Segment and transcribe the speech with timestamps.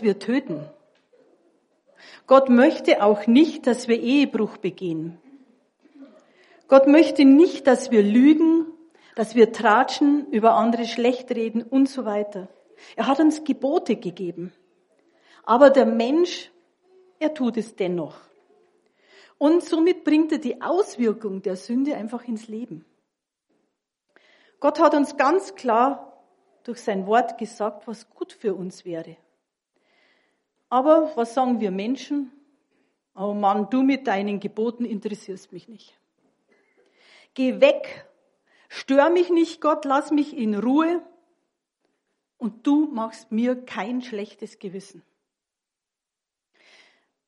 [0.00, 0.68] wir töten.
[2.26, 5.18] Gott möchte auch nicht, dass wir Ehebruch begehen.
[6.68, 8.66] Gott möchte nicht, dass wir lügen,
[9.14, 12.48] dass wir tratschen, über andere schlecht reden und so weiter.
[12.96, 14.52] Er hat uns Gebote gegeben.
[15.44, 16.50] Aber der Mensch,
[17.20, 18.16] er tut es dennoch.
[19.38, 22.84] Und somit bringt er die Auswirkung der Sünde einfach ins Leben.
[24.58, 26.24] Gott hat uns ganz klar
[26.64, 29.16] durch sein Wort gesagt, was gut für uns wäre.
[30.74, 32.32] Aber was sagen wir Menschen?
[33.14, 35.96] Oh Mann, du mit deinen Geboten interessierst mich nicht.
[37.34, 38.08] Geh weg,
[38.68, 41.00] stör mich nicht, Gott, lass mich in Ruhe
[42.38, 45.04] und du machst mir kein schlechtes Gewissen.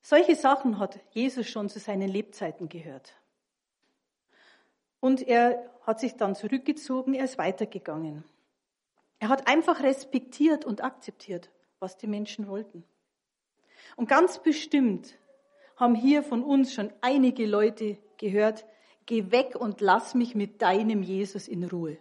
[0.03, 3.15] Solche Sachen hat Jesus schon zu seinen Lebzeiten gehört.
[4.99, 8.25] Und er hat sich dann zurückgezogen, er ist weitergegangen.
[9.21, 12.83] Er hat einfach respektiert und akzeptiert, was die Menschen wollten.
[13.95, 15.15] Und ganz bestimmt
[15.77, 18.65] haben hier von uns schon einige Leute gehört,
[19.05, 21.99] geh weg und lass mich mit deinem Jesus in Ruhe.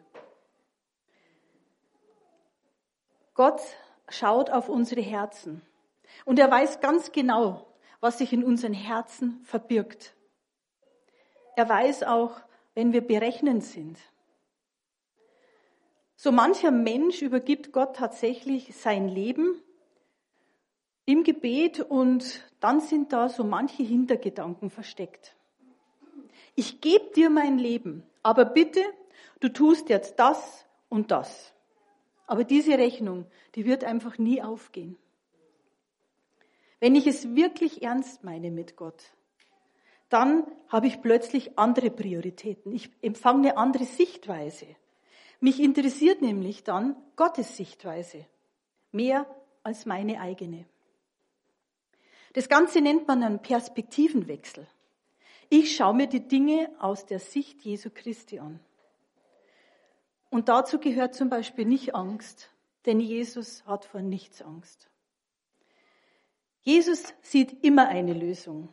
[3.35, 3.61] Gott
[4.09, 5.61] schaut auf unsere Herzen
[6.23, 7.67] und er weiß ganz genau,
[7.99, 10.15] was sich in unseren Herzen verbirgt.
[11.55, 12.39] Er weiß auch,
[12.73, 13.97] wenn wir berechnend sind.
[16.15, 19.61] So mancher Mensch übergibt Gott tatsächlich sein Leben
[21.05, 25.35] im Gebet und dann sind da so manche Hintergedanken versteckt.
[26.55, 28.81] Ich gebe dir mein Leben, aber bitte,
[29.39, 31.53] du tust jetzt das und das.
[32.27, 34.97] Aber diese Rechnung, die wird einfach nie aufgehen.
[36.79, 39.03] Wenn ich es wirklich ernst meine mit Gott,
[40.09, 42.73] dann habe ich plötzlich andere Prioritäten.
[42.73, 44.67] Ich empfange eine andere Sichtweise.
[45.39, 48.25] Mich interessiert nämlich dann Gottes Sichtweise
[48.91, 49.25] mehr
[49.63, 50.65] als meine eigene.
[52.35, 54.67] Das Ganze nennt man einen Perspektivenwechsel.
[55.49, 58.59] Ich schaue mir die Dinge aus der Sicht Jesu Christi an.
[60.29, 62.49] Und dazu gehört zum Beispiel nicht Angst,
[62.85, 64.89] denn Jesus hat vor nichts Angst.
[66.59, 68.67] Jesus sieht immer eine Lösung.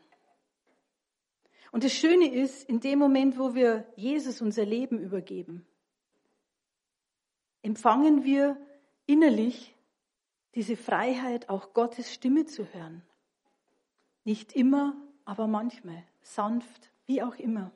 [1.71, 5.65] Und das Schöne ist, in dem Moment, wo wir Jesus unser Leben übergeben,
[7.63, 8.57] empfangen wir
[9.07, 9.77] innerlich
[10.57, 13.05] diese Freiheit, auch Gottes Stimme zu hören.
[14.25, 14.95] Nicht immer,
[15.25, 17.73] aber manchmal, sanft, wie auch immer.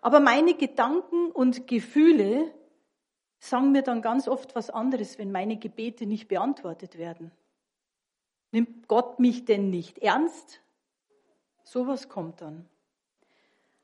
[0.00, 2.52] Aber meine Gedanken und Gefühle
[3.38, 7.30] sagen mir dann ganz oft was anderes, wenn meine Gebete nicht beantwortet werden.
[8.52, 10.60] Nimmt Gott mich denn nicht ernst?
[11.62, 12.68] Sowas kommt dann.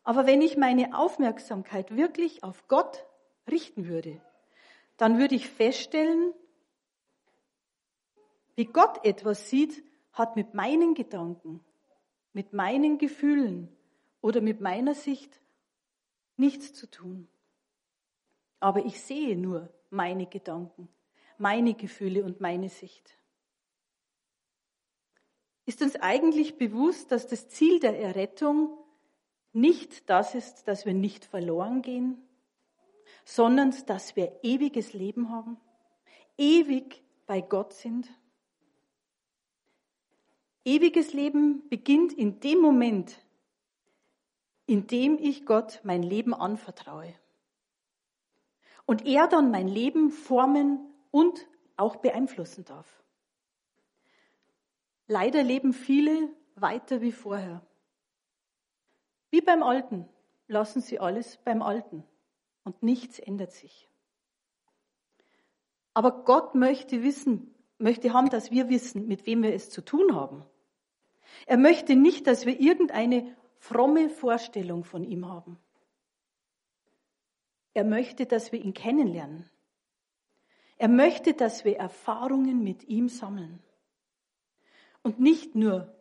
[0.03, 3.05] Aber wenn ich meine Aufmerksamkeit wirklich auf Gott
[3.51, 4.21] richten würde,
[4.97, 6.33] dann würde ich feststellen,
[8.55, 9.83] wie Gott etwas sieht,
[10.13, 11.61] hat mit meinen Gedanken,
[12.33, 13.69] mit meinen Gefühlen
[14.21, 15.41] oder mit meiner Sicht
[16.37, 17.29] nichts zu tun.
[18.59, 20.89] Aber ich sehe nur meine Gedanken,
[21.39, 23.17] meine Gefühle und meine Sicht.
[25.67, 28.77] Ist uns eigentlich bewusst, dass das Ziel der Errettung
[29.53, 32.23] nicht das ist, dass wir nicht verloren gehen,
[33.25, 35.59] sondern dass wir ewiges Leben haben,
[36.37, 38.09] ewig bei Gott sind?
[40.65, 43.19] Ewiges Leben beginnt in dem Moment,
[44.67, 47.15] in dem ich Gott mein Leben anvertraue.
[48.87, 50.79] Und er dann mein Leben formen
[51.11, 53.03] und auch beeinflussen darf.
[55.07, 57.67] Leider leben viele weiter wie vorher.
[59.31, 60.09] Wie beim Alten
[60.47, 62.05] lassen sie alles beim Alten
[62.65, 63.89] und nichts ändert sich.
[65.95, 70.15] Aber Gott möchte wissen, möchte haben, dass wir wissen, mit wem wir es zu tun
[70.15, 70.45] haben.
[71.47, 75.59] Er möchte nicht, dass wir irgendeine fromme Vorstellung von ihm haben.
[77.75, 79.49] Er möchte, dass wir ihn kennenlernen.
[80.79, 83.63] Er möchte, dass wir Erfahrungen mit ihm sammeln
[85.03, 85.95] und nicht nur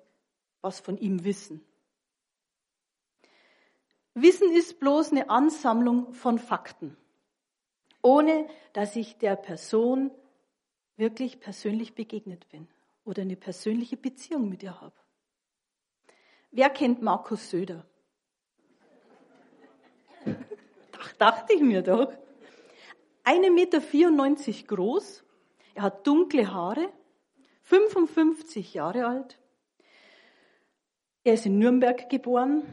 [0.61, 1.63] was von ihm wissen.
[4.13, 6.97] Wissen ist bloß eine Ansammlung von Fakten,
[8.01, 10.11] ohne dass ich der Person
[10.97, 12.67] wirklich persönlich begegnet bin
[13.05, 14.95] oder eine persönliche Beziehung mit ihr habe.
[16.51, 17.85] Wer kennt Markus Söder?
[20.99, 22.11] Ach, dachte ich mir doch.
[23.23, 25.23] 1,94 Meter groß,
[25.75, 26.91] er hat dunkle Haare,
[27.61, 29.39] 55 Jahre alt.
[31.23, 32.63] Er ist in Nürnberg geboren.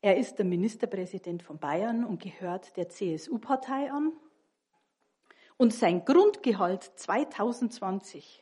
[0.00, 4.12] Er ist der Ministerpräsident von Bayern und gehört der CSU-Partei an.
[5.56, 8.41] Und sein Grundgehalt 2020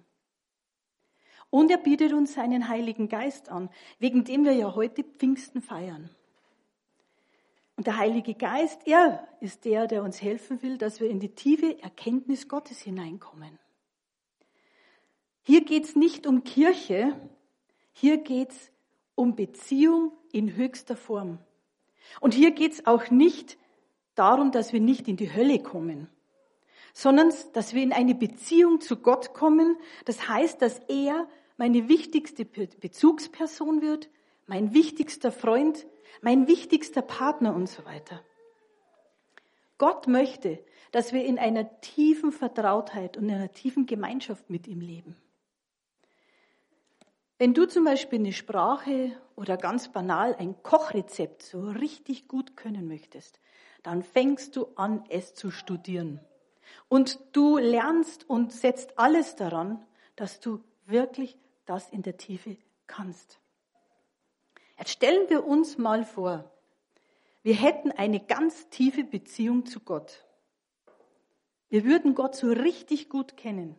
[1.51, 6.11] Und er bietet uns seinen Heiligen Geist an, wegen dem wir ja heute Pfingsten feiern.
[7.77, 11.35] Und der Heilige Geist, er ist der, der uns helfen will, dass wir in die
[11.35, 13.59] tiefe Erkenntnis Gottes hineinkommen.
[15.43, 17.15] Hier geht es nicht um Kirche,
[17.93, 18.73] hier geht es
[19.15, 21.39] um Beziehung in höchster Form.
[22.21, 23.59] Und hier geht es auch nicht
[24.15, 26.09] darum, dass wir nicht in die Hölle kommen,
[26.93, 29.77] sondern dass wir in eine Beziehung zu Gott kommen.
[30.05, 34.09] Das heißt, dass er meine wichtigste Bezugsperson wird,
[34.47, 35.87] mein wichtigster Freund,
[36.23, 38.21] mein wichtigster Partner und so weiter.
[39.79, 44.81] Gott möchte, dass wir in einer tiefen Vertrautheit und in einer tiefen Gemeinschaft mit ihm
[44.81, 45.17] leben.
[47.39, 52.87] Wenn du zum Beispiel eine Sprache oder ganz banal ein Kochrezept so richtig gut können
[52.87, 53.41] möchtest,
[53.85, 56.19] dann fängst du an, es zu studieren.
[56.89, 59.87] Und du lernst und setzt alles daran,
[60.17, 63.39] dass du wirklich das in der Tiefe kannst.
[64.79, 66.51] Jetzt stellen wir uns mal vor,
[67.43, 70.25] wir hätten eine ganz tiefe Beziehung zu Gott.
[71.69, 73.77] Wir würden Gott so richtig gut kennen.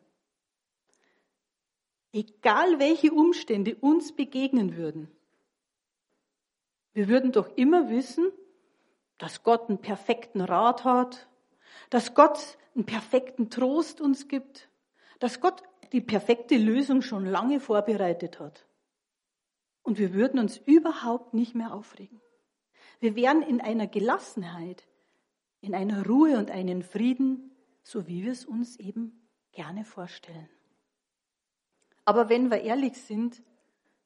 [2.14, 5.10] Egal welche Umstände uns begegnen würden,
[6.94, 8.32] wir würden doch immer wissen,
[9.18, 11.28] dass Gott einen perfekten Rat hat,
[11.90, 14.70] dass Gott einen perfekten Trost uns gibt,
[15.20, 18.66] dass Gott die perfekte Lösung schon lange vorbereitet hat.
[19.84, 22.22] Und wir würden uns überhaupt nicht mehr aufregen.
[23.00, 24.88] Wir wären in einer Gelassenheit,
[25.62, 27.52] in einer Ruhe und einen Frieden,
[27.84, 30.50] so wie wir es uns eben gerne vorstellen.
[32.04, 33.42] Aber wenn wir ehrlich sind,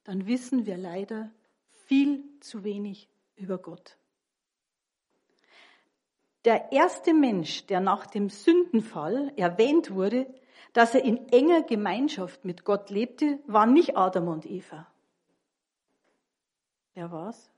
[0.04, 1.30] dann wissen wir leider
[1.86, 3.99] viel zu wenig über Gott.
[6.44, 10.26] Der erste Mensch, der nach dem Sündenfall erwähnt wurde,
[10.72, 14.86] dass er in enger Gemeinschaft mit Gott lebte, waren nicht Adam und Eva.
[16.94, 17.50] Wer war's?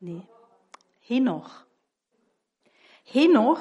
[0.00, 0.22] Nee.
[1.00, 1.64] Henoch.
[3.04, 3.60] Henoch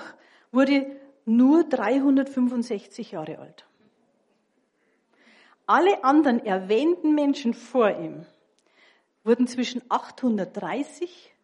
[0.52, 3.66] wurde nur 365 Jahre alt.
[5.66, 8.26] Alle anderen erwähnten Menschen vor ihm
[9.24, 11.35] wurden zwischen 830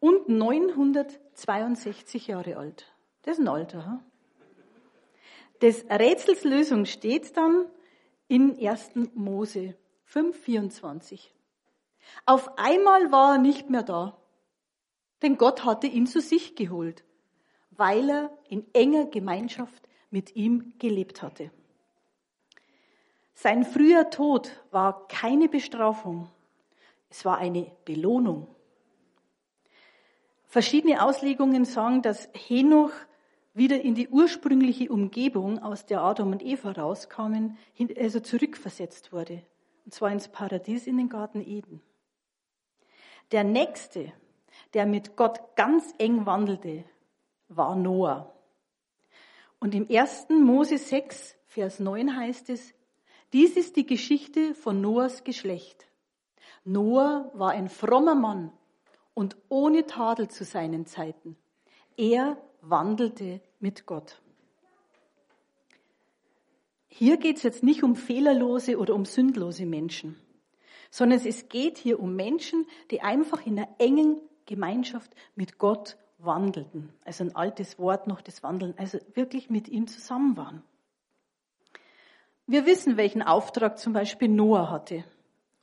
[0.00, 2.92] und 962 Jahre alt.
[3.22, 3.86] Das ist ein Alter.
[3.86, 4.00] Hm?
[5.62, 7.66] Des Rätsels Lösung steht dann
[8.28, 8.92] in 1.
[9.14, 9.76] Mose
[10.10, 11.28] 5,24.
[12.26, 14.16] Auf einmal war er nicht mehr da,
[15.22, 17.04] denn Gott hatte ihn zu sich geholt,
[17.70, 21.50] weil er in enger Gemeinschaft mit ihm gelebt hatte.
[23.34, 26.28] Sein früher Tod war keine Bestrafung,
[27.10, 28.48] es war eine Belohnung.
[30.50, 32.90] Verschiedene Auslegungen sagen, dass Henoch
[33.54, 37.56] wieder in die ursprüngliche Umgebung, aus der Adam und Eva rauskamen,
[37.96, 39.44] also zurückversetzt wurde.
[39.84, 41.80] Und zwar ins Paradies in den Garten Eden.
[43.30, 44.12] Der nächste,
[44.74, 46.82] der mit Gott ganz eng wandelte,
[47.46, 48.34] war Noah.
[49.60, 50.30] Und im 1.
[50.30, 52.74] Mose 6, Vers 9 heißt es,
[53.32, 55.86] dies ist die Geschichte von Noahs Geschlecht.
[56.64, 58.52] Noah war ein frommer Mann
[59.20, 61.36] und ohne Tadel zu seinen Zeiten.
[61.98, 64.18] Er wandelte mit Gott.
[66.88, 70.18] Hier geht es jetzt nicht um fehlerlose oder um sündlose Menschen,
[70.90, 76.90] sondern es geht hier um Menschen, die einfach in einer engen Gemeinschaft mit Gott wandelten.
[77.04, 80.62] Also ein altes Wort noch, das Wandeln, also wirklich mit ihm zusammen waren.
[82.46, 85.04] Wir wissen, welchen Auftrag zum Beispiel Noah hatte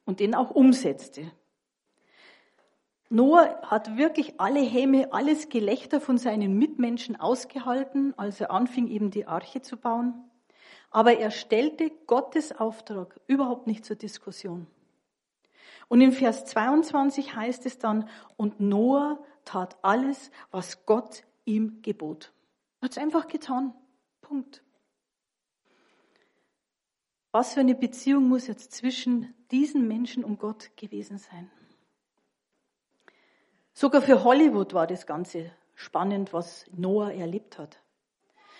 [0.05, 1.31] und den auch umsetzte.
[3.09, 9.11] Noah hat wirklich alle Häme, alles Gelächter von seinen Mitmenschen ausgehalten, als er anfing, eben
[9.11, 10.13] die Arche zu bauen.
[10.91, 14.67] Aber er stellte Gottes Auftrag überhaupt nicht zur Diskussion.
[15.87, 22.33] Und in Vers 22 heißt es dann, und Noah tat alles, was Gott ihm gebot.
[22.81, 23.73] Er hat es einfach getan.
[24.21, 24.61] Punkt.
[27.31, 31.49] Was für eine Beziehung muss jetzt zwischen diesen Menschen und Gott gewesen sein?
[33.79, 37.79] Sogar für Hollywood war das Ganze spannend, was Noah erlebt hat.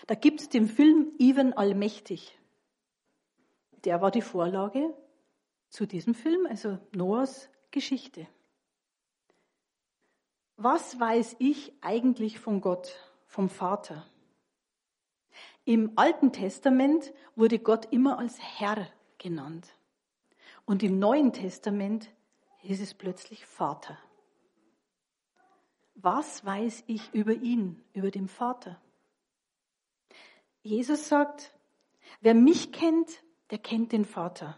[0.06, 2.38] Da gibt es den Film Even Allmächtig.
[3.82, 4.94] Der war die Vorlage
[5.70, 8.28] zu diesem Film, also Noahs Geschichte.
[10.56, 12.94] Was weiß ich eigentlich von Gott,
[13.26, 14.06] vom Vater?
[15.64, 18.86] Im Alten Testament wurde Gott immer als Herr
[19.18, 19.66] genannt.
[20.64, 22.08] Und im Neuen Testament
[22.58, 23.98] hieß es plötzlich Vater.
[26.00, 28.80] Was weiß ich über ihn, über den Vater?
[30.62, 31.52] Jesus sagt,
[32.20, 33.10] wer mich kennt,
[33.50, 34.56] der kennt den Vater.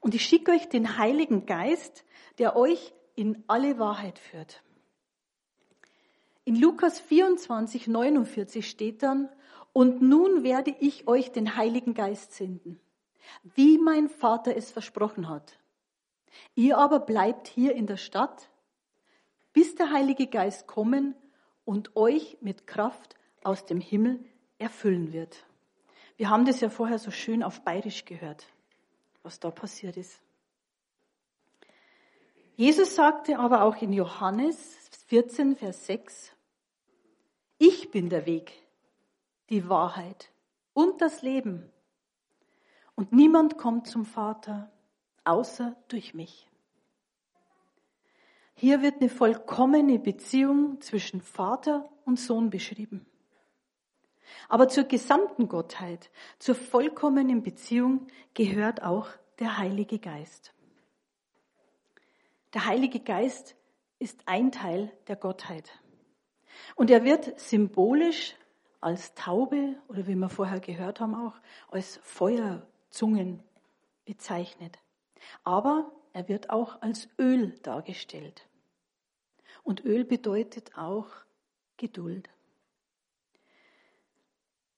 [0.00, 2.04] Und ich schicke euch den Heiligen Geist,
[2.38, 4.62] der euch in alle Wahrheit führt.
[6.46, 9.28] In Lukas 24, 49 steht dann,
[9.74, 12.80] und nun werde ich euch den Heiligen Geist senden,
[13.42, 15.58] wie mein Vater es versprochen hat.
[16.54, 18.50] Ihr aber bleibt hier in der Stadt,
[19.52, 21.14] bis der Heilige Geist kommen
[21.64, 24.24] und euch mit Kraft aus dem Himmel
[24.58, 25.44] erfüllen wird.
[26.16, 28.46] Wir haben das ja vorher so schön auf Bayerisch gehört,
[29.22, 30.20] was da passiert ist.
[32.56, 36.32] Jesus sagte aber auch in Johannes 14, Vers 6,
[37.56, 38.52] ich bin der Weg,
[39.48, 40.30] die Wahrheit
[40.74, 41.70] und das Leben.
[42.94, 44.70] Und niemand kommt zum Vater
[45.24, 46.49] außer durch mich.
[48.60, 53.06] Hier wird eine vollkommene Beziehung zwischen Vater und Sohn beschrieben.
[54.50, 60.52] Aber zur gesamten Gottheit, zur vollkommenen Beziehung gehört auch der Heilige Geist.
[62.52, 63.56] Der Heilige Geist
[63.98, 65.72] ist ein Teil der Gottheit.
[66.76, 68.34] Und er wird symbolisch
[68.82, 71.40] als Taube oder wie wir vorher gehört haben auch
[71.70, 73.42] als Feuerzungen
[74.04, 74.78] bezeichnet.
[75.44, 78.46] Aber er wird auch als Öl dargestellt.
[79.62, 81.08] Und Öl bedeutet auch
[81.76, 82.28] Geduld.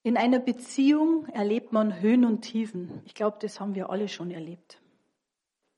[0.03, 3.03] In einer Beziehung erlebt man Höhen und Tiefen.
[3.05, 4.81] Ich glaube, das haben wir alle schon erlebt.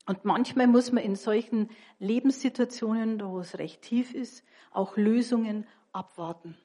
[0.07, 1.69] Und manchmal muss man in solchen
[1.99, 6.57] Lebenssituationen, wo es recht tief ist, auch Lösungen abwarten.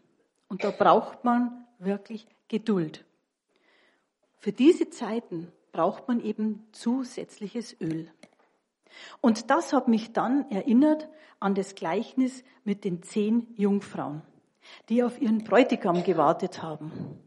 [0.49, 3.05] Und da braucht man wirklich Geduld.
[4.39, 8.11] Für diese Zeiten braucht man eben zusätzliches Öl.
[9.21, 14.23] Und das hat mich dann erinnert an das Gleichnis mit den zehn Jungfrauen,
[14.89, 17.21] die auf ihren Bräutigam gewartet haben.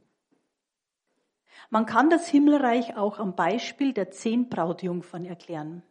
[1.70, 5.82] Man kann das Himmelreich auch am Beispiel der zehn Brautjungfern erklären,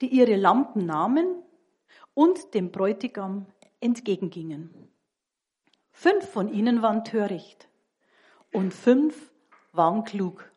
[0.00, 1.42] die ihre Lampen nahmen
[2.14, 3.46] und dem Bräutigam
[3.80, 4.70] entgegengingen.
[5.92, 7.68] Fünf von ihnen waren töricht
[8.52, 9.32] und fünf
[9.72, 10.50] waren klug.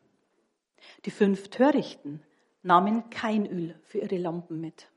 [1.04, 2.22] Die fünf Törichten
[2.66, 4.88] nahmen kein Öl für ihre Lampen mit.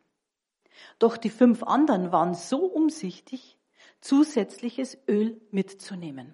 [0.97, 3.57] Doch die fünf anderen waren so umsichtig,
[4.01, 6.33] zusätzliches Öl mitzunehmen.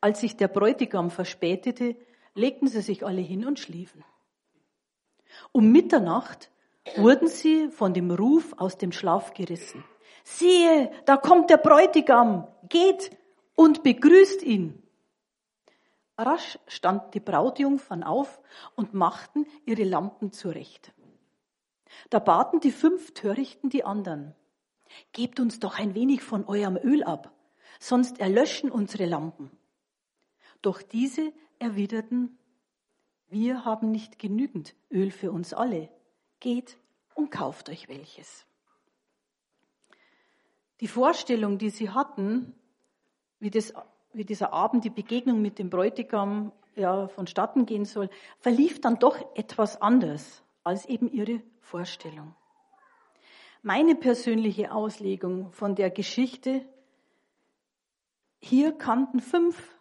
[0.00, 1.96] Als sich der Bräutigam verspätete,
[2.34, 4.04] legten sie sich alle hin und schliefen.
[5.52, 6.50] Um Mitternacht
[6.96, 9.84] wurden sie von dem Ruf aus dem Schlaf gerissen
[10.24, 13.10] siehe, da kommt der Bräutigam, geht
[13.54, 14.81] und begrüßt ihn.
[16.18, 18.40] Rasch standen die Brautjungfern auf
[18.76, 20.92] und machten ihre Lampen zurecht.
[22.10, 24.34] Da baten die fünf Törichten die anderen,
[25.12, 27.32] gebt uns doch ein wenig von eurem Öl ab,
[27.80, 29.50] sonst erlöschen unsere Lampen.
[30.60, 32.38] Doch diese erwiderten,
[33.28, 35.88] wir haben nicht genügend Öl für uns alle,
[36.40, 36.78] geht
[37.14, 38.46] und kauft euch welches.
[40.80, 42.54] Die Vorstellung, die sie hatten,
[43.38, 43.72] wie, das,
[44.12, 49.16] wie dieser Abend, die Begegnung mit dem Bräutigam ja, vonstatten gehen soll, verlief dann doch
[49.34, 52.34] etwas anders als eben ihre Vorstellung.
[53.62, 56.66] Meine persönliche Auslegung von der Geschichte,
[58.40, 59.78] hier kannten fünf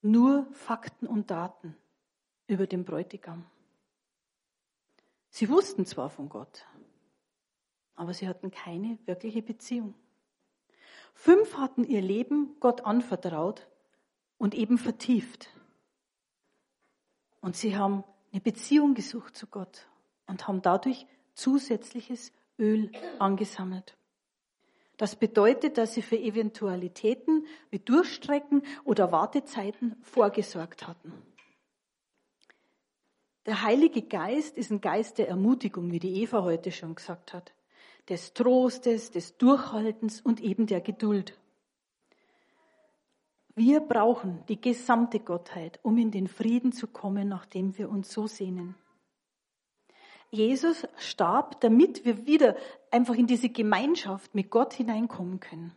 [0.00, 1.76] nur Fakten und Daten
[2.46, 3.44] über den Bräutigam.
[5.28, 6.66] Sie wussten zwar von Gott,
[7.94, 9.94] aber sie hatten keine wirkliche Beziehung.
[11.20, 13.66] Fünf hatten ihr Leben Gott anvertraut
[14.38, 15.50] und eben vertieft.
[17.40, 19.88] Und sie haben eine Beziehung gesucht zu Gott
[20.28, 23.96] und haben dadurch zusätzliches Öl angesammelt.
[24.96, 31.12] Das bedeutet, dass sie für Eventualitäten wie Durchstrecken oder Wartezeiten vorgesorgt hatten.
[33.44, 37.52] Der Heilige Geist ist ein Geist der Ermutigung, wie die Eva heute schon gesagt hat
[38.08, 41.38] des Trostes, des Durchhaltens und eben der Geduld.
[43.54, 48.12] Wir brauchen die gesamte Gottheit, um in den Frieden zu kommen, nach dem wir uns
[48.12, 48.76] so sehnen.
[50.30, 52.56] Jesus starb, damit wir wieder
[52.90, 55.74] einfach in diese Gemeinschaft mit Gott hineinkommen können.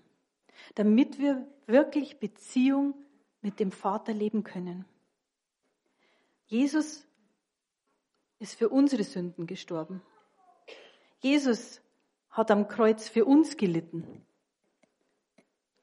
[0.75, 2.93] Damit wir wirklich Beziehung
[3.41, 4.85] mit dem Vater leben können.
[6.45, 7.07] Jesus
[8.39, 10.01] ist für unsere Sünden gestorben.
[11.19, 11.81] Jesus
[12.31, 14.25] hat am Kreuz für uns gelitten.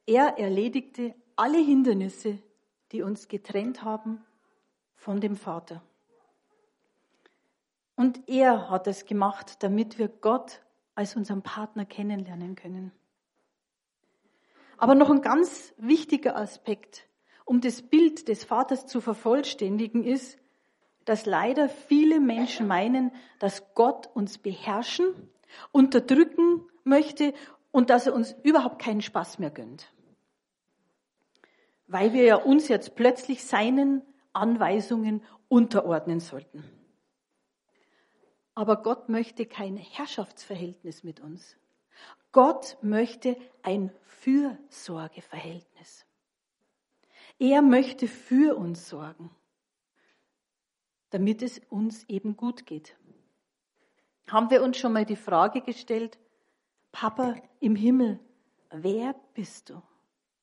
[0.07, 2.39] Er erledigte alle Hindernisse,
[2.93, 4.25] die uns getrennt haben
[4.95, 5.83] von dem Vater.
[7.95, 10.63] Und er hat es gemacht, damit wir Gott
[10.95, 12.93] als unseren Partner kennenlernen können.
[14.79, 17.07] Aber noch ein ganz wichtiger Aspekt,
[17.45, 20.39] um das Bild des Vaters zu vervollständigen, ist,
[21.05, 25.15] dass leider viele Menschen meinen, dass Gott uns beherrschen,
[25.73, 27.35] unterdrücken möchte
[27.71, 29.93] und dass er uns überhaupt keinen Spaß mehr gönnt
[31.89, 34.03] weil wir ja uns jetzt plötzlich seinen
[34.33, 36.63] Anweisungen unterordnen sollten.
[38.55, 41.57] Aber Gott möchte kein Herrschaftsverhältnis mit uns.
[42.31, 46.05] Gott möchte ein Fürsorgeverhältnis.
[47.39, 49.31] Er möchte für uns sorgen,
[51.11, 52.98] damit es uns eben gut geht.
[54.31, 56.19] Haben wir uns schon mal die Frage gestellt,
[56.93, 58.21] Papa im Himmel,
[58.71, 59.83] wer bist du?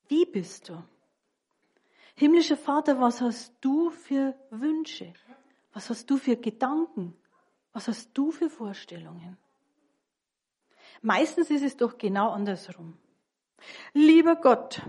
[0.08, 0.82] Wie bist du?
[2.14, 5.12] Himmlischer Vater, was hast du für Wünsche?
[5.72, 7.14] Was hast du für Gedanken?
[7.72, 9.36] Was hast du für Vorstellungen?
[11.02, 12.96] Meistens ist es doch genau andersrum.
[13.92, 14.82] Lieber Gott,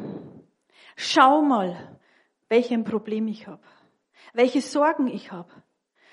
[0.95, 1.99] schau mal,
[2.47, 3.63] welches Problem ich habe,
[4.33, 5.51] welche Sorgen ich habe.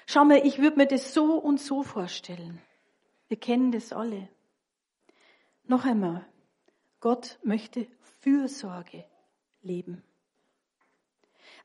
[0.07, 2.61] Schau mal, ich würde mir das so und so vorstellen.
[3.35, 4.29] Wir kennen das alle.
[5.65, 6.25] Noch einmal,
[7.01, 7.89] Gott möchte
[8.21, 9.05] Fürsorge
[9.61, 10.05] leben.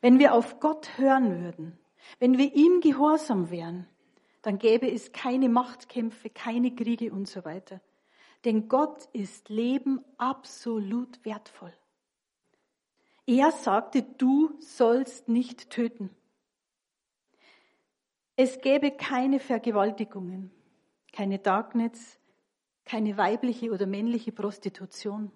[0.02, 1.78] Wenn wir auf Gott hören würden,
[2.18, 3.88] wenn wir ihm gehorsam wären,
[4.42, 7.82] dann gäbe es keine Machtkämpfe, keine Kriege und so weiter.
[8.46, 11.74] Denn Gott ist Leben absolut wertvoll.
[13.28, 16.10] Er sagte, du sollst nicht töten.
[18.36, 20.52] Es gäbe keine Vergewaltigungen,
[21.20, 22.18] keine Darknets,
[22.86, 25.34] keine weibliche oder männliche Prostitution.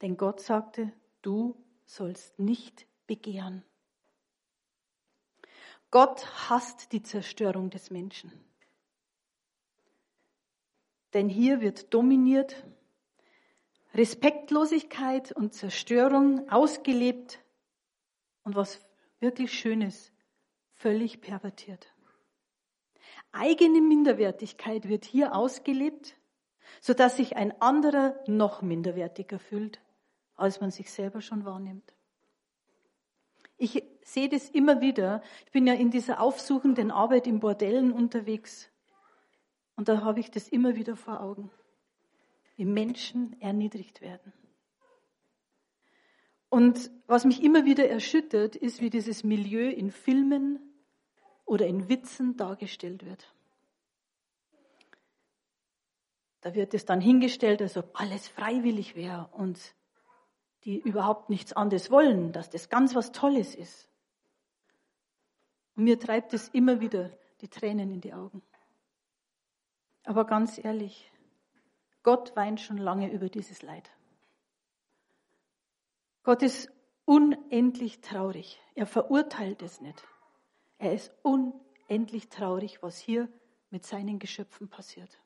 [0.00, 3.62] Denn Gott sagte, du sollst nicht begehren.
[5.90, 8.32] Gott hasst die Zerstörung des Menschen.
[11.12, 12.66] Denn hier wird dominiert,
[13.92, 17.38] Respektlosigkeit und Zerstörung ausgelebt
[18.44, 18.80] und was
[19.20, 20.10] wirklich Schönes,
[20.72, 21.93] völlig pervertiert.
[23.32, 26.16] Eigene Minderwertigkeit wird hier ausgelebt,
[26.80, 29.80] sodass sich ein anderer noch minderwertiger fühlt,
[30.36, 31.94] als man sich selber schon wahrnimmt.
[33.56, 35.22] Ich sehe das immer wieder.
[35.46, 38.68] Ich bin ja in dieser aufsuchenden Arbeit in Bordellen unterwegs.
[39.76, 41.50] Und da habe ich das immer wieder vor Augen.
[42.56, 44.32] Wie Menschen erniedrigt werden.
[46.48, 50.60] Und was mich immer wieder erschüttert, ist, wie dieses Milieu in Filmen
[51.44, 53.32] oder in Witzen dargestellt wird.
[56.40, 59.74] Da wird es dann hingestellt, als ob alles freiwillig wäre und
[60.64, 63.88] die überhaupt nichts anderes wollen, dass das ganz was Tolles ist.
[65.76, 68.42] Und mir treibt es immer wieder die Tränen in die Augen.
[70.04, 71.10] Aber ganz ehrlich,
[72.02, 73.90] Gott weint schon lange über dieses Leid.
[76.22, 76.70] Gott ist
[77.04, 78.60] unendlich traurig.
[78.74, 80.02] Er verurteilt es nicht.
[80.78, 83.28] Er ist unendlich traurig, was hier
[83.70, 85.18] mit seinen Geschöpfen passiert.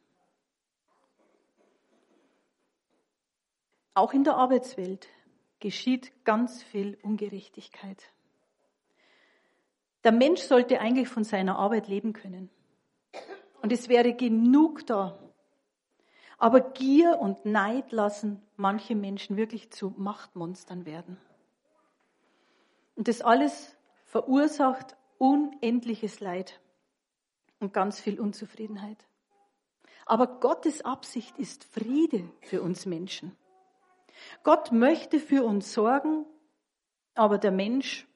[3.95, 5.09] Auch in der Arbeitswelt
[5.61, 8.13] geschieht ganz viel Ungerechtigkeit.
[10.05, 12.51] Der Mensch sollte eigentlich von seiner Arbeit leben können.
[13.61, 15.19] Und es wäre genug da.
[16.39, 21.19] Aber Gier und Neid lassen manche Menschen wirklich zu Machtmonstern werden.
[22.95, 26.61] Und das alles verursacht unendliches Leid
[27.59, 29.07] und ganz viel Unzufriedenheit.
[30.07, 33.37] Aber Gottes Absicht ist Friede für uns Menschen.
[34.43, 36.25] Gott möchte für uns sorgen,
[37.15, 38.07] aber der Mensch,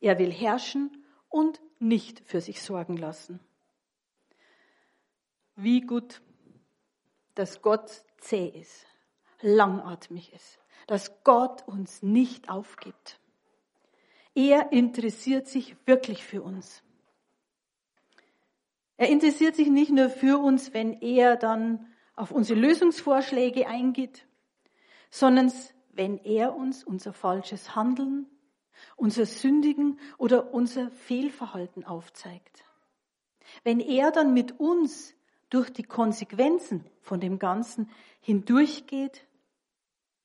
[0.00, 3.40] er will herrschen und nicht für sich sorgen lassen.
[5.54, 6.20] Wie gut,
[7.34, 8.86] dass Gott zäh ist,
[9.40, 13.20] langatmig ist, dass Gott uns nicht aufgibt.
[14.36, 16.82] Er interessiert sich wirklich für uns.
[18.98, 24.26] Er interessiert sich nicht nur für uns, wenn er dann auf unsere Lösungsvorschläge eingeht,
[25.08, 25.50] sondern
[25.92, 28.26] wenn er uns unser falsches Handeln,
[28.94, 32.62] unser Sündigen oder unser Fehlverhalten aufzeigt.
[33.64, 35.14] Wenn er dann mit uns
[35.48, 37.88] durch die Konsequenzen von dem Ganzen
[38.20, 39.26] hindurchgeht,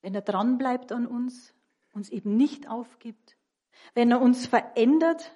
[0.02, 1.54] wenn er dranbleibt an uns,
[1.94, 3.38] uns eben nicht aufgibt,
[3.94, 5.36] wenn er uns verändert,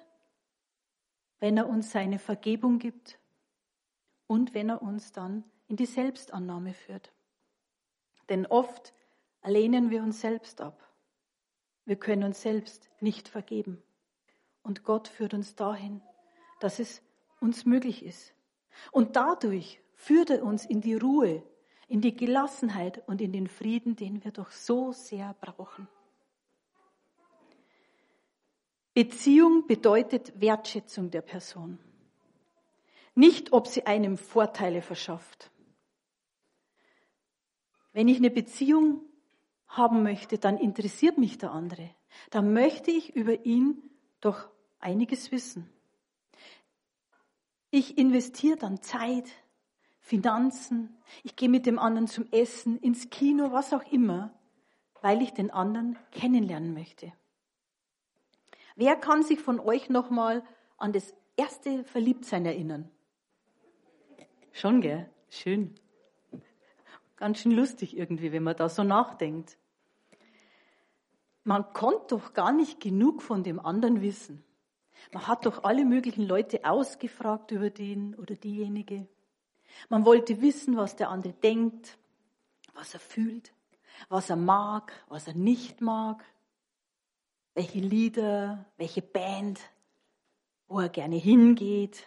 [1.38, 3.18] wenn er uns seine Vergebung gibt
[4.26, 7.12] und wenn er uns dann in die Selbstannahme führt.
[8.28, 8.94] Denn oft
[9.44, 10.82] lehnen wir uns selbst ab.
[11.84, 13.82] Wir können uns selbst nicht vergeben.
[14.62, 16.02] Und Gott führt uns dahin,
[16.58, 17.02] dass es
[17.40, 18.34] uns möglich ist.
[18.90, 21.42] Und dadurch führt er uns in die Ruhe,
[21.88, 25.86] in die Gelassenheit und in den Frieden, den wir doch so sehr brauchen.
[28.96, 31.78] Beziehung bedeutet Wertschätzung der Person.
[33.14, 35.50] Nicht, ob sie einem Vorteile verschafft.
[37.92, 39.02] Wenn ich eine Beziehung
[39.68, 41.90] haben möchte, dann interessiert mich der andere.
[42.30, 43.82] Dann möchte ich über ihn
[44.22, 45.68] doch einiges wissen.
[47.68, 49.28] Ich investiere dann Zeit,
[50.00, 54.32] Finanzen, ich gehe mit dem anderen zum Essen, ins Kino, was auch immer,
[55.02, 57.12] weil ich den anderen kennenlernen möchte.
[58.76, 60.44] Wer kann sich von euch nochmal
[60.76, 62.90] an das erste Verliebtsein erinnern?
[64.52, 65.10] Schon, gell?
[65.30, 65.74] Schön.
[67.16, 69.56] Ganz schön lustig irgendwie, wenn man da so nachdenkt.
[71.42, 74.44] Man konnte doch gar nicht genug von dem anderen wissen.
[75.12, 79.08] Man hat doch alle möglichen Leute ausgefragt über den oder diejenige.
[79.88, 81.96] Man wollte wissen, was der andere denkt,
[82.74, 83.54] was er fühlt,
[84.10, 86.24] was er mag, was er nicht mag
[87.56, 89.58] welche Lieder, welche Band,
[90.68, 92.06] wo er gerne hingeht,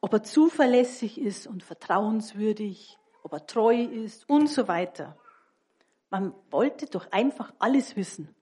[0.00, 5.16] ob er zuverlässig ist und vertrauenswürdig, ob er treu ist und so weiter.
[6.10, 8.34] Man wollte doch einfach alles wissen.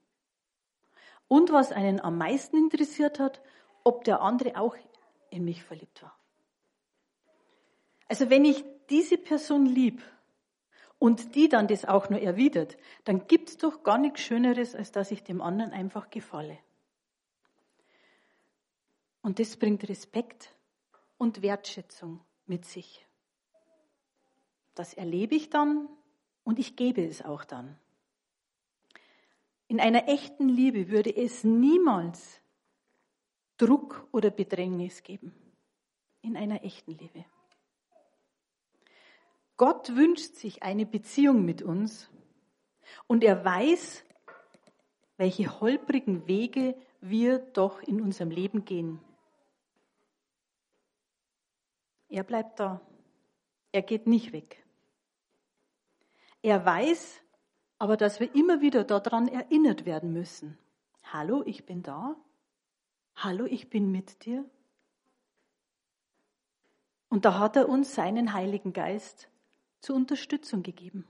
[1.28, 3.42] Und was einen am meisten interessiert hat,
[3.84, 4.74] ob der andere auch
[5.28, 6.18] in mich verliebt war.
[8.08, 10.02] Also wenn ich diese Person lieb,
[10.98, 15.10] und die dann das auch nur erwidert, dann gibt's doch gar nichts Schöneres, als dass
[15.10, 16.58] ich dem anderen einfach gefalle.
[19.22, 20.54] Und das bringt Respekt
[21.18, 23.06] und Wertschätzung mit sich.
[24.74, 25.88] Das erlebe ich dann
[26.44, 27.78] und ich gebe es auch dann.
[29.68, 32.40] In einer echten Liebe würde es niemals
[33.56, 35.34] Druck oder Bedrängnis geben.
[36.22, 37.24] In einer echten Liebe.
[39.56, 42.10] Gott wünscht sich eine Beziehung mit uns
[43.06, 44.04] und er weiß,
[45.16, 49.00] welche holprigen Wege wir doch in unserem Leben gehen.
[52.08, 52.80] Er bleibt da.
[53.72, 54.64] Er geht nicht weg.
[56.42, 57.20] Er weiß
[57.78, 60.58] aber, dass wir immer wieder daran erinnert werden müssen.
[61.02, 62.16] Hallo, ich bin da.
[63.16, 64.44] Hallo, ich bin mit dir.
[67.08, 69.28] Und da hat er uns seinen Heiligen Geist
[69.80, 71.06] zur Unterstützung gegeben.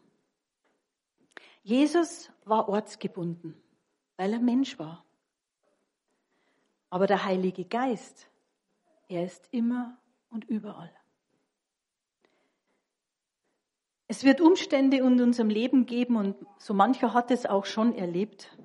[1.63, 3.61] Jesus war ortsgebunden,
[4.17, 5.05] weil er Mensch war.
[6.91, 8.29] Aber der Heilige Geist,
[9.09, 9.99] er ist immer
[10.31, 10.93] und überall.
[14.09, 18.57] Es wird Umstände in unserem Leben geben und so mancher hat es auch schon erlebt.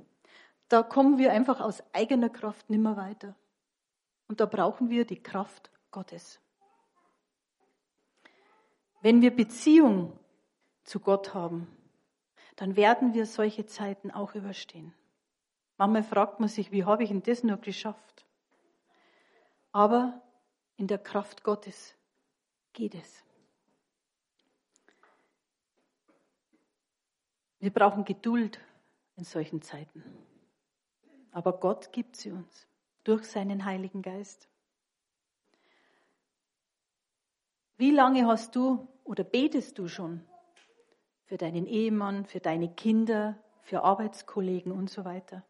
[0.67, 3.35] Da kommen wir einfach aus eigener Kraft nimmer weiter.
[4.27, 6.40] Und da brauchen wir die Kraft Gottes.
[9.01, 10.17] Wenn wir Beziehung
[10.83, 11.67] zu Gott haben,
[12.55, 14.93] dann werden wir solche Zeiten auch überstehen.
[15.77, 18.25] Manchmal fragt man sich, wie habe ich denn das nur geschafft?
[19.71, 20.21] Aber
[20.77, 21.95] in der Kraft Gottes
[22.73, 23.23] geht es.
[27.59, 28.59] Wir brauchen Geduld
[29.15, 30.03] in solchen Zeiten.
[31.31, 32.67] Aber Gott gibt sie uns
[33.03, 34.50] durch seinen Heiligen Geist.
[37.81, 40.21] Wie lange hast du oder betest du schon
[41.25, 45.43] für deinen Ehemann, für deine Kinder, für Arbeitskollegen und so weiter?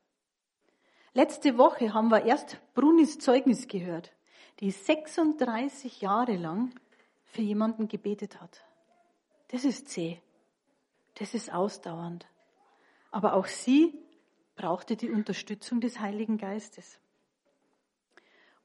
[1.12, 4.14] Letzte Woche haben wir erst Brunis Zeugnis gehört,
[4.62, 6.74] die 36 Jahre lang
[7.26, 8.64] für jemanden gebetet hat.
[9.50, 10.22] Das ist zäh.
[11.16, 12.26] Das ist ausdauernd.
[13.12, 13.94] Aber auch sie
[14.56, 17.01] brauchte die Unterstützung des Heiligen Geistes.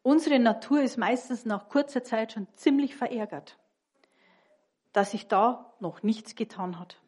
[0.07, 3.59] Unsere Natur ist meistens nach kurzer Zeit schon ziemlich verärgert,
[4.93, 7.01] dass sich da noch nichts getan hat.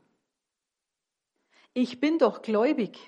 [1.74, 2.98] Ich bin doch gläubig.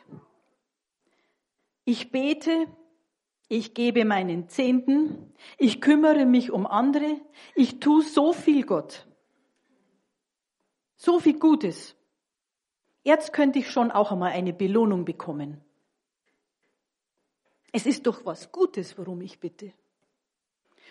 [1.84, 2.68] Ich bete,
[3.48, 7.20] ich gebe meinen Zehnten, ich kümmere mich um andere,
[7.56, 9.08] ich tue so viel Gott.
[10.94, 11.96] So viel Gutes.
[13.02, 15.64] Jetzt könnte ich schon auch einmal eine Belohnung bekommen.
[17.72, 19.72] Es ist doch was Gutes, worum ich bitte.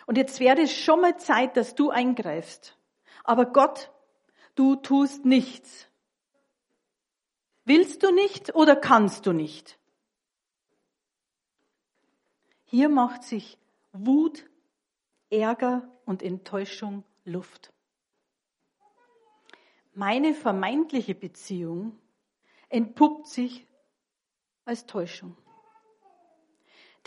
[0.05, 2.77] Und jetzt wäre es schon mal Zeit, dass du eingreifst.
[3.23, 3.91] Aber Gott,
[4.55, 5.87] du tust nichts.
[7.65, 9.77] Willst du nicht oder kannst du nicht?
[12.63, 13.57] Hier macht sich
[13.91, 14.49] Wut,
[15.29, 17.71] Ärger und Enttäuschung Luft.
[19.93, 21.99] Meine vermeintliche Beziehung
[22.69, 23.67] entpuppt sich
[24.65, 25.35] als Täuschung.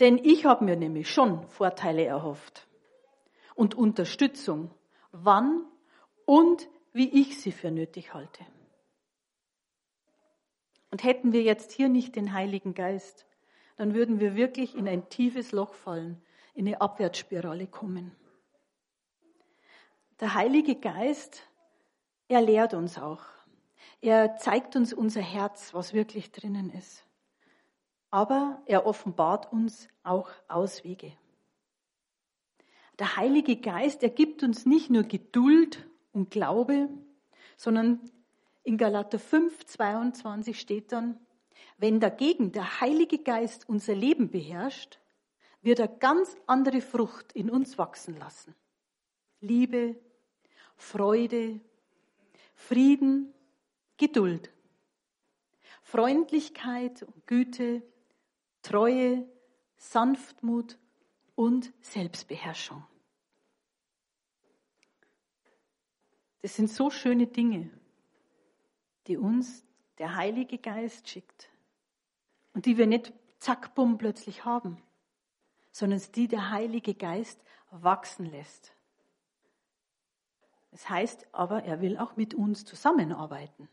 [0.03, 2.67] Denn ich habe mir nämlich schon Vorteile erhofft
[3.55, 4.69] und Unterstützung,
[5.13, 5.65] wann
[6.25, 8.45] und wie ich sie für nötig halte.
[10.91, 13.25] Und hätten wir jetzt hier nicht den Heiligen Geist,
[13.77, 16.21] dann würden wir wirklich in ein tiefes Loch fallen,
[16.53, 18.13] in eine Abwärtsspirale kommen.
[20.19, 21.47] Der Heilige Geist,
[22.27, 23.23] er lehrt uns auch.
[24.01, 27.05] Er zeigt uns unser Herz, was wirklich drinnen ist.
[28.13, 31.13] Aber er offenbart uns auch Auswege.
[32.99, 36.89] Der Heilige Geist, er gibt uns nicht nur Geduld und Glaube,
[37.57, 38.11] sondern
[38.61, 41.19] in Galater 5, 22 steht dann,
[41.79, 44.99] wenn dagegen der Heilige Geist unser Leben beherrscht,
[45.63, 48.53] wird er ganz andere Frucht in uns wachsen lassen.
[49.41, 49.95] Liebe,
[50.75, 51.61] Freude,
[52.53, 53.33] Frieden,
[53.97, 54.53] Geduld,
[55.81, 57.81] Freundlichkeit und Güte,
[58.63, 59.27] Treue,
[59.77, 60.79] Sanftmut
[61.35, 62.83] und Selbstbeherrschung.
[66.41, 67.69] Das sind so schöne Dinge,
[69.07, 69.65] die uns
[69.97, 71.49] der Heilige Geist schickt
[72.53, 74.81] und die wir nicht zack, bumm plötzlich haben,
[75.71, 78.73] sondern die der Heilige Geist wachsen lässt.
[80.71, 83.69] Das heißt aber, er will auch mit uns zusammenarbeiten.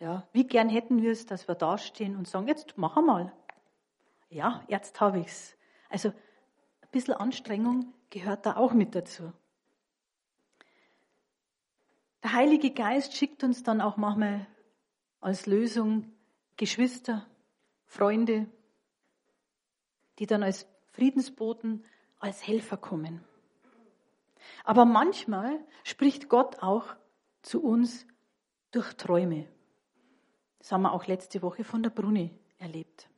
[0.00, 3.32] Ja, wie gern hätten wir es, dass wir dastehen und sagen, jetzt mach mal.
[4.30, 5.56] Ja, jetzt habe ich's.
[5.90, 9.30] Also ein bisschen Anstrengung gehört da auch mit dazu.
[12.22, 14.46] Der Heilige Geist schickt uns dann auch manchmal
[15.20, 16.10] als Lösung
[16.56, 17.26] Geschwister,
[17.84, 18.46] Freunde,
[20.18, 21.84] die dann als Friedensboten,
[22.18, 23.22] als Helfer kommen.
[24.64, 26.94] Aber manchmal spricht Gott auch
[27.42, 28.06] zu uns
[28.70, 29.46] durch Träume.
[30.60, 33.08] Das haben wir auch letzte Woche von der Bruni erlebt.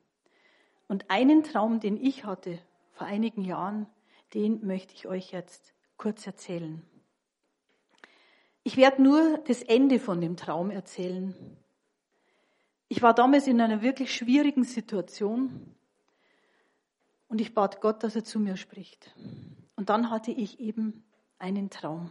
[0.87, 2.57] Und einen Traum, den ich hatte
[2.91, 3.85] vor einigen Jahren,
[4.33, 6.81] den möchte ich euch jetzt kurz erzählen.
[8.63, 11.35] Ich werde nur das Ende von dem Traum erzählen.
[12.87, 15.75] Ich war damals in einer wirklich schwierigen Situation
[17.27, 19.13] und ich bat Gott, dass er zu mir spricht.
[19.75, 21.03] Und dann hatte ich eben
[21.39, 22.09] einen Traum.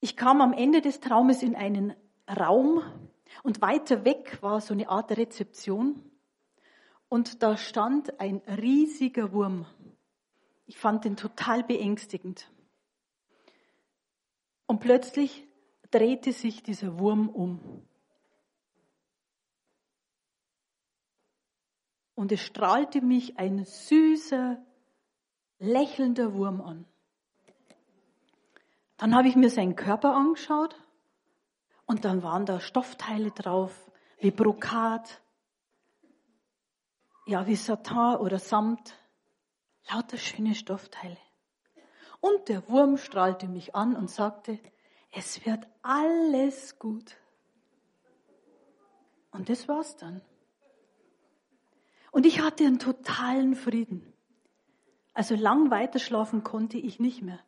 [0.00, 1.94] Ich kam am Ende des Traumes in einen
[2.28, 2.82] Raum
[3.42, 6.02] und weiter weg war so eine Art Rezeption
[7.08, 9.66] und da stand ein riesiger Wurm.
[10.66, 12.50] Ich fand den total beängstigend.
[14.66, 15.46] Und plötzlich
[15.90, 17.86] drehte sich dieser Wurm um.
[22.14, 24.62] Und es strahlte mich ein süßer,
[25.58, 26.84] lächelnder Wurm an.
[28.98, 30.76] Dann habe ich mir seinen Körper angeschaut
[31.88, 33.72] und dann waren da Stoffteile drauf,
[34.20, 35.22] wie Brokat,
[37.26, 38.94] ja, wie Satin oder Samt,
[39.90, 41.16] lauter schöne Stoffteile.
[42.20, 44.58] Und der Wurm strahlte mich an und sagte,
[45.12, 47.16] es wird alles gut.
[49.30, 50.20] Und das war's dann.
[52.12, 54.12] Und ich hatte einen totalen Frieden.
[55.14, 57.40] Also lang weiterschlafen konnte ich nicht mehr.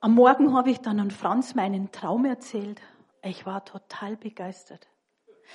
[0.00, 2.80] Am Morgen habe ich dann an Franz meinen Traum erzählt.
[3.22, 4.86] Ich war total begeistert.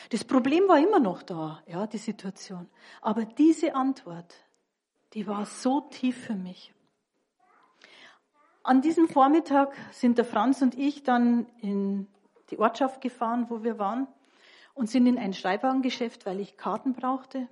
[0.10, 2.70] Das Problem war immer noch da, ja, die Situation.
[3.02, 4.36] Aber diese Antwort,
[5.14, 6.74] die war so tief für mich.
[8.64, 12.08] An diesem Vormittag sind der Franz und ich dann in
[12.50, 14.08] die Ortschaft gefahren, wo wir waren,
[14.74, 17.48] und sind in ein Schreibwarengeschäft, weil ich Karten brauchte.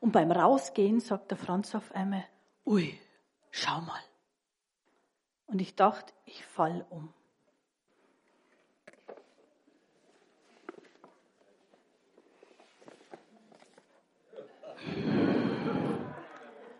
[0.00, 2.24] Und beim Rausgehen sagt der Franz auf einmal,
[2.64, 2.98] ui,
[3.50, 4.00] schau mal.
[5.46, 7.12] Und ich dachte, ich fall um.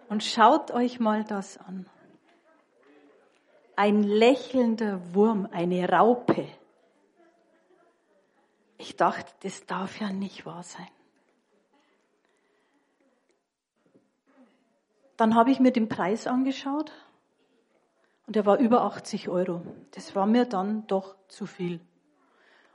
[0.08, 1.88] Und schaut euch mal das an.
[3.76, 6.48] Ein lächelnder Wurm, eine Raupe.
[8.78, 10.88] Ich dachte, das darf ja nicht wahr sein.
[15.16, 16.92] Dann habe ich mir den Preis angeschaut
[18.26, 19.62] und er war über 80 Euro.
[19.92, 21.80] Das war mir dann doch zu viel.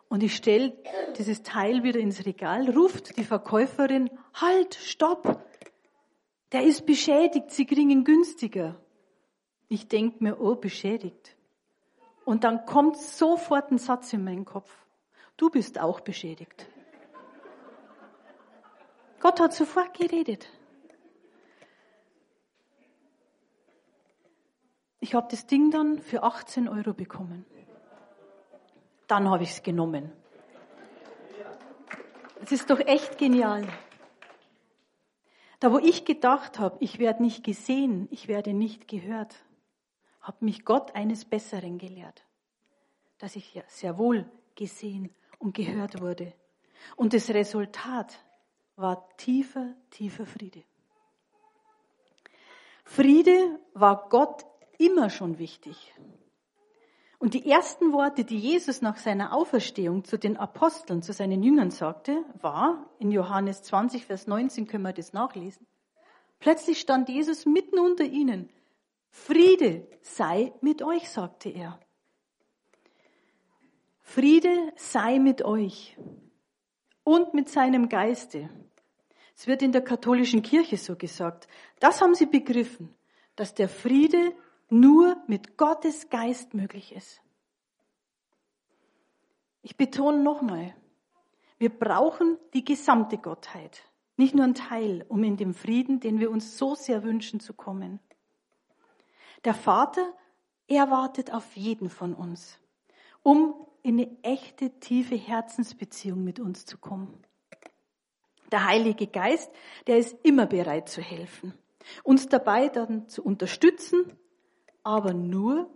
[0.07, 0.73] Und ich stelle
[1.17, 5.41] dieses Teil wieder ins Regal, ruft die Verkäuferin, halt, stopp,
[6.51, 8.75] der ist beschädigt, Sie kriegen ihn günstiger.
[9.69, 11.37] Ich denke mir, oh, beschädigt.
[12.25, 14.69] Und dann kommt sofort ein Satz in meinen Kopf.
[15.37, 16.67] Du bist auch beschädigt.
[19.21, 20.47] Gott hat sofort geredet.
[25.03, 27.43] Ich habe das Ding dann für 18 Euro bekommen.
[29.07, 30.11] Dann habe ich es genommen.
[32.43, 33.67] Es ist doch echt genial.
[35.59, 39.35] Da wo ich gedacht habe, ich werde nicht gesehen, ich werde nicht gehört,
[40.21, 42.23] hat mich Gott eines Besseren gelehrt,
[43.17, 45.09] dass ich ja sehr wohl gesehen
[45.39, 46.33] und gehört wurde.
[46.95, 48.19] Und das Resultat
[48.75, 50.63] war tiefer, tiefer Friede.
[52.83, 54.45] Friede war Gott
[54.81, 55.93] immer schon wichtig.
[57.19, 61.69] Und die ersten Worte, die Jesus nach seiner Auferstehung zu den Aposteln, zu seinen Jüngern
[61.69, 65.67] sagte, war, in Johannes 20, Vers 19 können wir das nachlesen.
[66.39, 68.49] Plötzlich stand Jesus mitten unter ihnen.
[69.11, 71.79] Friede sei mit euch, sagte er.
[74.01, 75.95] Friede sei mit euch
[77.03, 78.49] und mit seinem Geiste.
[79.35, 81.47] Es wird in der katholischen Kirche so gesagt.
[81.79, 82.95] Das haben sie begriffen,
[83.35, 84.33] dass der Friede
[84.71, 87.21] nur mit Gottes Geist möglich ist.
[89.61, 90.73] Ich betone nochmal,
[91.57, 93.83] wir brauchen die gesamte Gottheit,
[94.15, 97.53] nicht nur ein Teil, um in dem Frieden, den wir uns so sehr wünschen, zu
[97.53, 97.99] kommen.
[99.43, 100.13] Der Vater,
[100.67, 102.57] er wartet auf jeden von uns,
[103.23, 103.53] um
[103.83, 107.25] in eine echte, tiefe Herzensbeziehung mit uns zu kommen.
[108.51, 109.51] Der Heilige Geist,
[109.87, 111.53] der ist immer bereit zu helfen,
[112.03, 114.17] uns dabei dann zu unterstützen
[114.83, 115.69] aber nur,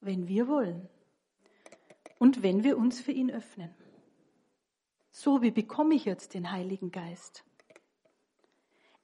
[0.00, 0.88] wenn wir wollen
[2.18, 3.74] und wenn wir uns für ihn öffnen.
[5.10, 7.44] So, wie bekomme ich jetzt den Heiligen Geist?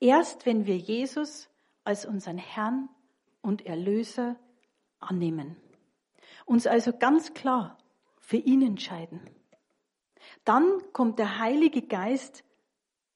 [0.00, 1.48] Erst wenn wir Jesus
[1.84, 2.88] als unseren Herrn
[3.40, 4.36] und Erlöser
[4.98, 5.56] annehmen,
[6.44, 7.78] uns also ganz klar
[8.20, 9.20] für ihn entscheiden.
[10.44, 12.44] Dann kommt der Heilige Geist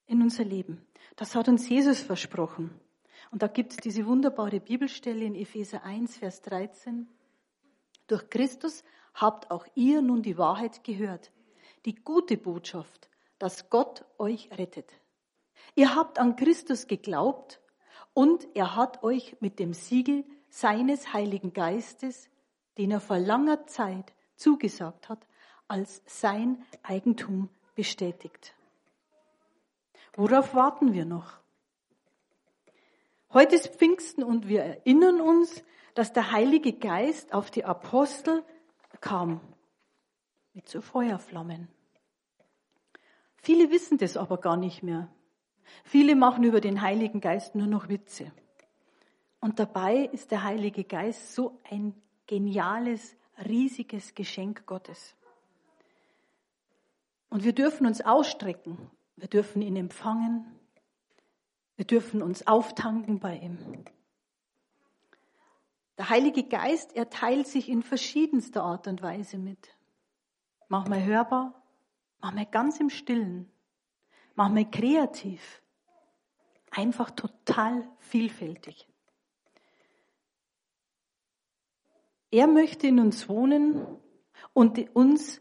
[0.06, 0.86] in unser Leben.
[1.16, 2.80] Das hat uns Jesus versprochen.
[3.30, 7.08] Und da gibt es diese wunderbare Bibelstelle in Epheser 1, Vers 13.
[8.06, 8.84] Durch Christus
[9.14, 11.32] habt auch ihr nun die Wahrheit gehört,
[11.84, 13.08] die gute Botschaft,
[13.38, 14.92] dass Gott euch rettet.
[15.74, 17.60] Ihr habt an Christus geglaubt
[18.14, 22.30] und er hat euch mit dem Siegel seines Heiligen Geistes,
[22.78, 25.26] den er vor langer Zeit zugesagt hat,
[25.68, 28.54] als sein Eigentum bestätigt.
[30.14, 31.38] Worauf warten wir noch?
[33.36, 38.42] Heute ist Pfingsten und wir erinnern uns, dass der Heilige Geist auf die Apostel
[39.02, 39.42] kam
[40.54, 41.68] mit so Feuerflammen.
[43.42, 45.12] Viele wissen das aber gar nicht mehr.
[45.84, 48.32] Viele machen über den Heiligen Geist nur noch Witze.
[49.38, 51.92] Und dabei ist der Heilige Geist so ein
[52.26, 55.14] geniales, riesiges Geschenk Gottes.
[57.28, 58.78] Und wir dürfen uns ausstrecken.
[59.16, 60.55] Wir dürfen ihn empfangen.
[61.76, 63.84] Wir dürfen uns auftanken bei ihm.
[65.98, 69.76] Der Heilige Geist, er teilt sich in verschiedenster Art und Weise mit.
[70.68, 71.62] Manchmal hörbar,
[72.20, 73.50] manchmal ganz im Stillen,
[74.34, 75.62] manchmal kreativ,
[76.70, 78.88] einfach total vielfältig.
[82.30, 83.86] Er möchte in uns wohnen
[84.52, 85.40] und uns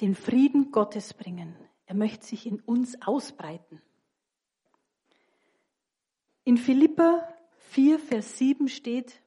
[0.00, 1.56] den Frieden Gottes bringen.
[1.86, 3.80] Er möchte sich in uns ausbreiten.
[6.46, 7.26] In Philippa
[7.70, 9.20] 4, Vers 7 steht,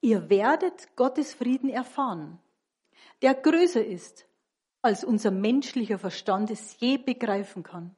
[0.00, 2.38] ihr werdet Gottes Frieden erfahren,
[3.22, 4.24] der größer ist,
[4.80, 7.96] als unser menschlicher Verstand es je begreifen kann.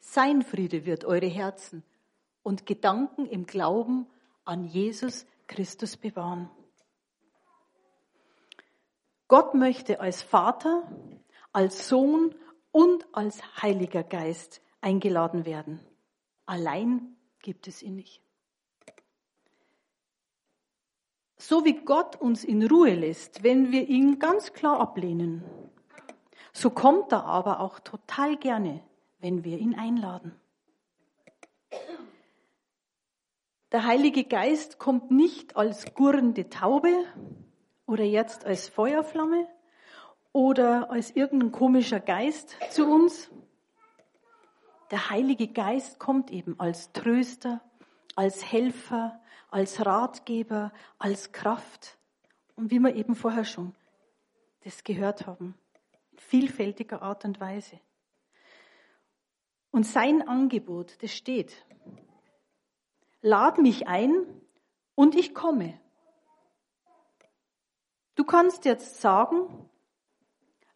[0.00, 1.84] Sein Friede wird eure Herzen
[2.42, 4.06] und Gedanken im Glauben
[4.46, 6.48] an Jesus Christus bewahren.
[9.28, 10.90] Gott möchte als Vater,
[11.52, 12.34] als Sohn
[12.72, 15.80] und als Heiliger Geist eingeladen werden.
[16.46, 17.12] Allein
[17.46, 18.20] gibt es ihn nicht.
[21.36, 25.44] So wie Gott uns in Ruhe lässt, wenn wir ihn ganz klar ablehnen,
[26.52, 28.82] so kommt er aber auch total gerne,
[29.20, 30.34] wenn wir ihn einladen.
[33.70, 37.04] Der Heilige Geist kommt nicht als gurrende Taube
[37.86, 39.46] oder jetzt als Feuerflamme
[40.32, 43.30] oder als irgendein komischer Geist zu uns,
[44.90, 47.60] der Heilige Geist kommt eben als Tröster,
[48.14, 49.20] als Helfer,
[49.50, 51.98] als Ratgeber, als Kraft.
[52.54, 53.74] Und wie wir eben vorher schon
[54.64, 55.54] das gehört haben,
[56.10, 57.78] in vielfältiger Art und Weise.
[59.70, 61.64] Und sein Angebot, das steht.
[63.20, 64.26] Lad mich ein
[64.94, 65.78] und ich komme.
[68.14, 69.68] Du kannst jetzt sagen,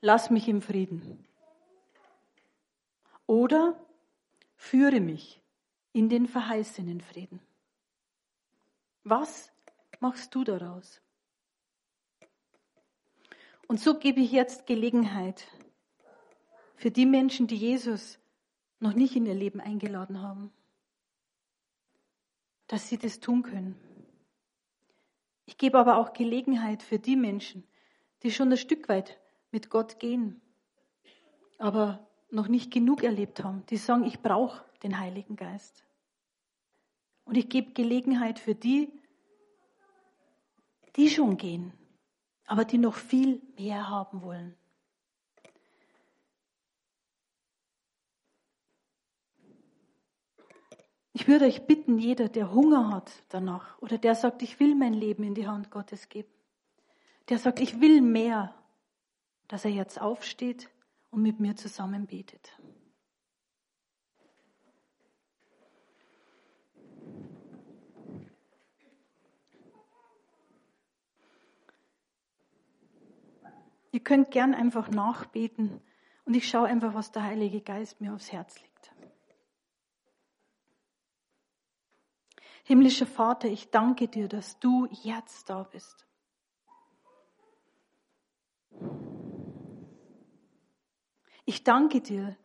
[0.00, 1.26] lass mich im Frieden.
[3.26, 3.74] Oder
[4.60, 5.42] führe mich
[5.92, 7.40] in den verheißenen Frieden.
[9.04, 9.50] Was
[10.00, 11.00] machst du daraus?
[13.66, 15.48] Und so gebe ich jetzt Gelegenheit
[16.76, 18.18] für die Menschen, die Jesus
[18.80, 20.52] noch nicht in ihr Leben eingeladen haben,
[22.66, 23.80] dass sie das tun können.
[25.46, 27.66] Ich gebe aber auch Gelegenheit für die Menschen,
[28.22, 29.18] die schon ein Stück weit
[29.52, 30.42] mit Gott gehen,
[31.58, 35.84] aber noch nicht genug erlebt haben, die sagen, ich brauche den Heiligen Geist.
[37.24, 38.92] Und ich gebe Gelegenheit für die,
[40.96, 41.72] die schon gehen,
[42.46, 44.56] aber die noch viel mehr haben wollen.
[51.12, 54.94] Ich würde euch bitten, jeder, der Hunger hat danach oder der sagt, ich will mein
[54.94, 56.32] Leben in die Hand Gottes geben,
[57.28, 58.54] der sagt, ich will mehr,
[59.46, 60.70] dass er jetzt aufsteht
[61.10, 62.56] und mit mir zusammen betet.
[73.92, 75.80] Ihr könnt gern einfach nachbeten
[76.24, 78.70] und ich schaue einfach, was der Heilige Geist mir aufs Herz legt.
[82.62, 86.06] Himmlischer Vater, ich danke dir, dass du jetzt da bist.
[91.44, 92.36] Ich danke dir,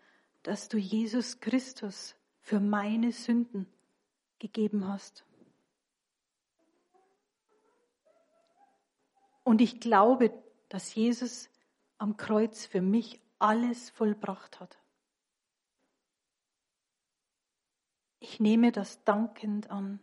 [0.43, 3.67] dass du Jesus Christus für meine Sünden
[4.39, 5.25] gegeben hast.
[9.43, 10.31] Und ich glaube,
[10.69, 11.49] dass Jesus
[11.97, 14.77] am Kreuz für mich alles vollbracht hat.
[18.19, 19.99] Ich nehme das dankend an.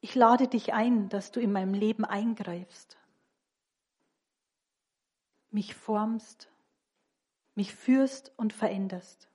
[0.00, 2.96] Ich lade dich ein, dass du in meinem Leben eingreifst,
[5.50, 6.50] mich formst,
[7.54, 9.28] mich führst und veränderst.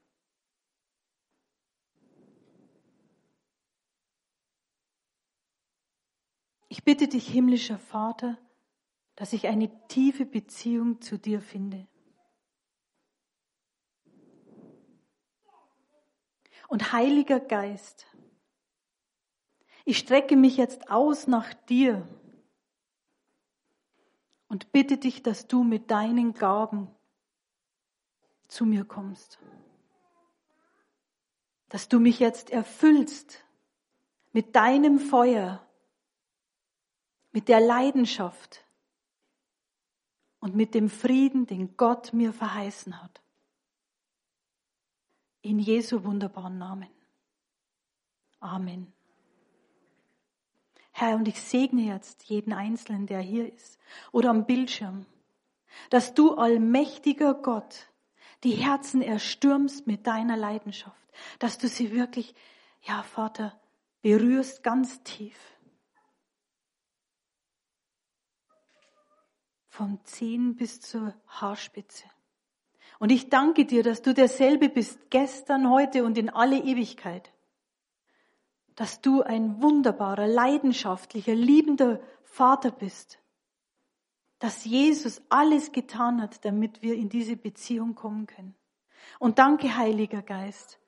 [6.69, 8.37] Ich bitte dich, himmlischer Vater,
[9.15, 11.87] dass ich eine tiefe Beziehung zu dir finde.
[16.67, 18.07] Und Heiliger Geist,
[19.85, 22.07] ich strecke mich jetzt aus nach dir
[24.53, 26.87] und bitte dich, dass du mit deinen Gaben
[28.47, 29.39] zu mir kommst.
[31.69, 33.43] Dass du mich jetzt erfüllst
[34.31, 35.65] mit deinem Feuer
[37.31, 38.63] mit der Leidenschaft
[40.39, 43.23] und mit dem Frieden, den Gott mir verheißen hat.
[45.41, 46.91] In Jesu wunderbaren Namen.
[48.39, 48.93] Amen.
[50.93, 53.79] Herr, und ich segne jetzt jeden Einzelnen, der hier ist
[54.11, 55.05] oder am Bildschirm,
[55.89, 57.89] dass du allmächtiger Gott
[58.43, 60.95] die Herzen erstürmst mit deiner Leidenschaft,
[61.39, 62.35] dass du sie wirklich,
[62.83, 63.59] ja Vater,
[64.01, 65.35] berührst ganz tief
[69.67, 72.05] vom Zehen bis zur Haarspitze.
[72.99, 77.32] Und ich danke dir, dass du derselbe bist, gestern, heute und in alle Ewigkeit.
[78.75, 83.19] Dass du ein wunderbarer, leidenschaftlicher, liebender Vater bist.
[84.39, 88.55] Dass Jesus alles getan hat, damit wir in diese Beziehung kommen können.
[89.19, 90.79] Und danke, Heiliger Geist,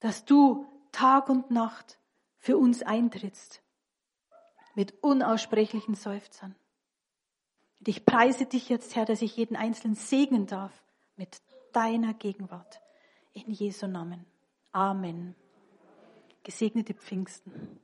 [0.00, 1.98] dass du Tag und Nacht
[2.38, 3.62] für uns eintrittst.
[4.74, 6.54] Mit unaussprechlichen Seufzern.
[7.78, 10.72] Und ich preise dich jetzt, Herr, dass ich jeden Einzelnen segnen darf
[11.16, 11.40] mit
[11.72, 12.80] deiner Gegenwart.
[13.32, 14.24] In Jesu Namen.
[14.72, 15.34] Amen.
[16.46, 17.80] Gesegnete Pfingsten.